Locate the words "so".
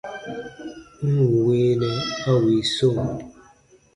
2.75-2.89